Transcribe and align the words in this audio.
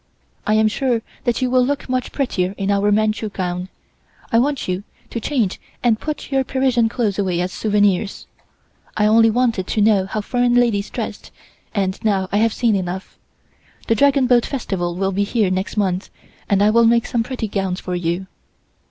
I 0.47 0.55
am 0.55 0.67
sure 0.67 1.03
that 1.25 1.43
you 1.43 1.51
will 1.51 1.63
look 1.63 1.87
much 1.87 2.11
prettier 2.11 2.55
in 2.57 2.71
our 2.71 2.91
Manchu 2.91 3.29
gown. 3.29 3.69
I 4.31 4.39
want 4.39 4.67
you 4.67 4.83
to 5.11 5.19
change 5.19 5.61
and 5.83 5.99
put 5.99 6.31
your 6.31 6.43
Parisian 6.43 6.89
clothes 6.89 7.19
away 7.19 7.39
as 7.39 7.51
souvenirs. 7.53 8.25
I 8.97 9.05
only 9.05 9.29
wanted 9.29 9.67
to 9.67 9.79
know 9.79 10.07
how 10.07 10.21
foreign 10.21 10.55
ladies 10.55 10.89
dressed 10.89 11.29
and 11.75 12.03
now 12.03 12.27
I 12.31 12.37
have 12.37 12.51
seen 12.51 12.75
enough. 12.75 13.19
The 13.87 13.93
Dragon 13.93 14.25
Boat 14.25 14.47
Festival 14.47 14.95
will 14.95 15.11
be 15.11 15.23
here 15.23 15.51
next 15.51 15.77
month 15.77 16.09
and 16.49 16.63
I 16.63 16.71
will 16.71 16.85
make 16.85 17.05
some 17.05 17.21
pretty 17.21 17.47
gowns 17.47 17.79
for 17.79 17.93
you." 17.93 18.25